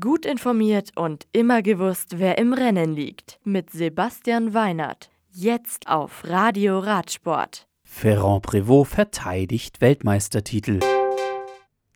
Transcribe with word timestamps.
Gut 0.00 0.24
informiert 0.24 0.92
und 0.96 1.26
immer 1.32 1.60
gewusst, 1.60 2.18
wer 2.18 2.38
im 2.38 2.54
Rennen 2.54 2.94
liegt. 2.94 3.38
Mit 3.44 3.68
Sebastian 3.68 4.54
Weinert. 4.54 5.10
Jetzt 5.30 5.88
auf 5.88 6.22
Radio 6.24 6.78
Radsport. 6.78 7.68
Ferrand 7.82 8.46
Prévot 8.46 8.86
verteidigt 8.86 9.82
Weltmeistertitel. 9.82 10.80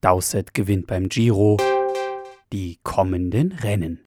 Dowsett 0.00 0.54
gewinnt 0.54 0.86
beim 0.86 1.10
Giro. 1.10 1.58
Die 2.54 2.78
kommenden 2.82 3.52
Rennen. 3.52 4.00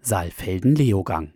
Saalfelden-Leogang. 0.00 1.34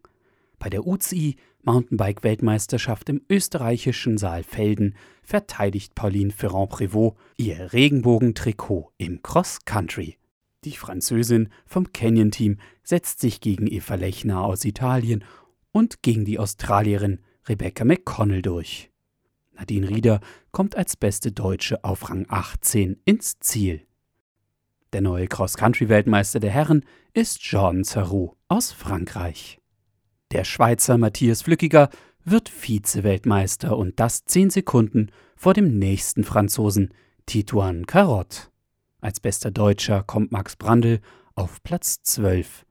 Bei 0.58 0.70
der 0.70 0.86
UCI 0.86 1.36
Mountainbike-Weltmeisterschaft 1.64 3.10
im 3.10 3.20
österreichischen 3.28 4.16
Saalfelden 4.16 4.96
verteidigt 5.22 5.94
Pauline 5.94 6.30
Ferrand-Prévot 6.30 7.16
ihr 7.36 7.74
Regenbogentrikot 7.74 8.90
im 8.96 9.22
Cross-Country. 9.22 10.16
Die 10.64 10.72
Französin 10.72 11.50
vom 11.66 11.92
Canyon-Team 11.92 12.58
setzt 12.82 13.20
sich 13.20 13.40
gegen 13.40 13.66
Eva 13.66 13.96
Lechner 13.96 14.42
aus 14.42 14.64
Italien 14.64 15.24
und 15.72 16.02
gegen 16.02 16.24
die 16.24 16.38
Australierin 16.38 17.20
Rebecca 17.46 17.84
McConnell 17.84 18.40
durch. 18.40 18.90
Nadine 19.52 19.88
Rieder 19.90 20.20
kommt 20.52 20.76
als 20.76 20.96
beste 20.96 21.32
Deutsche 21.32 21.84
auf 21.84 22.08
Rang 22.08 22.24
18 22.28 22.96
ins 23.04 23.38
Ziel. 23.40 23.86
Der 24.92 25.02
neue 25.02 25.26
Cross-Country-Weltmeister 25.26 26.40
der 26.40 26.50
Herren 26.50 26.84
ist 27.12 27.40
Jean 27.40 27.84
Zarou 27.84 28.36
aus 28.48 28.72
Frankreich. 28.72 29.60
Der 30.32 30.44
Schweizer 30.44 30.96
Matthias 30.96 31.42
Flückiger 31.42 31.90
wird 32.24 32.48
Vize-Weltmeister 32.48 33.76
und 33.76 34.00
das 34.00 34.24
10 34.24 34.50
Sekunden 34.50 35.10
vor 35.36 35.52
dem 35.52 35.78
nächsten 35.78 36.24
Franzosen 36.24 36.94
Tituan 37.26 37.86
Carotte. 37.86 38.53
Als 39.04 39.20
bester 39.20 39.50
Deutscher 39.50 40.02
kommt 40.02 40.32
Max 40.32 40.56
Brandl 40.56 40.98
auf 41.34 41.62
Platz 41.62 42.02
12. 42.04 42.64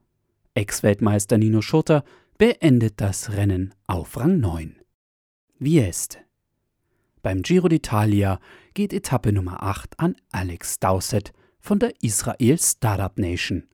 Ex-Weltmeister 0.55 1.37
Nino 1.37 1.61
Schurter 1.61 2.03
beendet 2.39 2.95
das 2.97 3.33
Rennen 3.33 3.75
auf 3.85 4.17
Rang 4.17 4.39
9. 4.39 4.77
Vieste. 5.59 6.17
Beim 7.21 7.43
Giro 7.43 7.67
d'Italia 7.67 8.39
geht 8.73 8.93
Etappe 8.93 9.31
Nummer 9.31 9.61
8 9.61 9.99
an 9.99 10.15
Alex 10.31 10.79
Dowsett 10.79 11.33
von 11.59 11.77
der 11.77 11.93
Israel 12.01 12.57
Startup 12.57 13.15
Nation. 13.19 13.67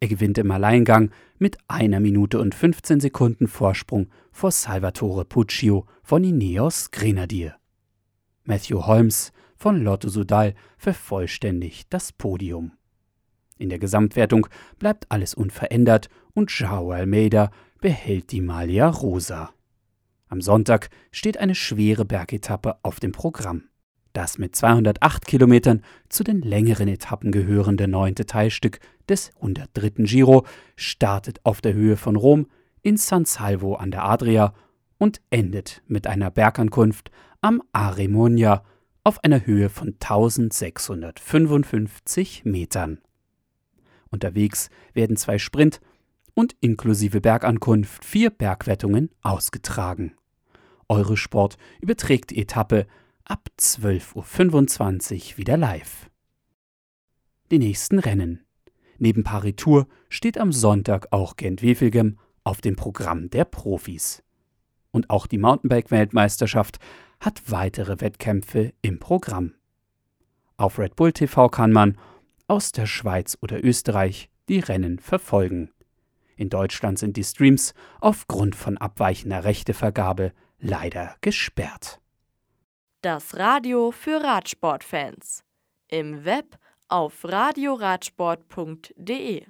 Er 0.00 0.08
gewinnt 0.08 0.36
im 0.36 0.50
Alleingang 0.50 1.10
mit 1.38 1.56
einer 1.66 2.00
Minute 2.00 2.40
und 2.40 2.54
15 2.54 3.00
Sekunden 3.00 3.48
Vorsprung 3.48 4.10
vor 4.32 4.50
Salvatore 4.50 5.24
Puccio 5.24 5.86
von 6.02 6.24
Ineos 6.24 6.90
Grenadier. 6.90 7.56
Matthew 8.44 8.84
Holmes 8.86 9.32
von 9.60 9.84
Lotto 9.84 10.08
Sudal 10.08 10.54
vervollständigt 10.78 11.92
das 11.92 12.12
Podium. 12.12 12.72
In 13.58 13.68
der 13.68 13.78
Gesamtwertung 13.78 14.46
bleibt 14.78 15.04
alles 15.10 15.34
unverändert 15.34 16.08
und 16.32 16.50
Joao 16.50 16.92
Almeida 16.92 17.50
behält 17.78 18.32
die 18.32 18.40
Malia 18.40 18.88
Rosa. 18.88 19.50
Am 20.28 20.40
Sonntag 20.40 20.88
steht 21.12 21.36
eine 21.36 21.54
schwere 21.54 22.06
Bergetappe 22.06 22.76
auf 22.82 23.00
dem 23.00 23.12
Programm. 23.12 23.64
Das 24.14 24.38
mit 24.38 24.56
208 24.56 25.26
Kilometern 25.26 25.82
zu 26.08 26.24
den 26.24 26.40
längeren 26.40 26.88
Etappen 26.88 27.30
gehörende 27.30 27.86
neunte 27.86 28.24
Teilstück 28.24 28.80
des 29.10 29.30
103. 29.36 30.04
Giro 30.04 30.46
startet 30.74 31.44
auf 31.44 31.60
der 31.60 31.74
Höhe 31.74 31.98
von 31.98 32.16
Rom 32.16 32.46
in 32.80 32.96
San 32.96 33.26
Salvo 33.26 33.74
an 33.74 33.90
der 33.90 34.04
Adria 34.04 34.54
und 34.96 35.20
endet 35.28 35.82
mit 35.86 36.06
einer 36.06 36.30
Bergankunft 36.30 37.10
am 37.42 37.62
Aremonia 37.72 38.64
auf 39.04 39.22
einer 39.24 39.46
Höhe 39.46 39.68
von 39.68 39.94
1655 40.00 42.44
Metern. 42.44 42.98
Unterwegs 44.10 44.70
werden 44.92 45.16
zwei 45.16 45.38
Sprint 45.38 45.80
und 46.34 46.56
inklusive 46.60 47.20
Bergankunft 47.20 48.04
vier 48.04 48.30
Bergwettungen 48.30 49.10
ausgetragen. 49.22 50.14
Eurosport 50.88 51.56
überträgt 51.80 52.30
die 52.30 52.42
Etappe 52.42 52.86
ab 53.24 53.48
12.25 53.58 55.32
Uhr 55.32 55.38
wieder 55.38 55.56
live. 55.56 56.10
Die 57.50 57.58
nächsten 57.58 57.98
Rennen. 57.98 58.44
Neben 58.98 59.24
Paris 59.24 59.54
Tour 59.56 59.86
steht 60.08 60.36
am 60.36 60.52
Sonntag 60.52 61.08
auch 61.10 61.36
Gent-Wevelgem 61.36 62.18
auf 62.44 62.60
dem 62.60 62.76
Programm 62.76 63.30
der 63.30 63.44
Profis. 63.44 64.22
Und 64.90 65.10
auch 65.10 65.26
die 65.26 65.38
Mountainbike-Weltmeisterschaft 65.38 66.78
hat 67.20 67.50
weitere 67.50 68.00
Wettkämpfe 68.00 68.72
im 68.82 68.98
Programm. 68.98 69.54
Auf 70.56 70.78
Red 70.78 70.96
Bull 70.96 71.12
TV 71.12 71.48
kann 71.48 71.72
man 71.72 71.96
aus 72.48 72.72
der 72.72 72.86
Schweiz 72.86 73.38
oder 73.40 73.62
Österreich 73.62 74.28
die 74.48 74.58
Rennen 74.58 74.98
verfolgen. 74.98 75.70
In 76.36 76.48
Deutschland 76.48 76.98
sind 76.98 77.16
die 77.16 77.24
Streams 77.24 77.74
aufgrund 78.00 78.56
von 78.56 78.78
abweichender 78.78 79.44
Rechtevergabe 79.44 80.32
leider 80.58 81.14
gesperrt. 81.20 82.00
Das 83.02 83.36
Radio 83.36 83.92
für 83.92 84.22
Radsportfans. 84.22 85.44
Im 85.88 86.24
Web 86.24 86.58
auf 86.88 87.24
radioradsport.de 87.24 89.44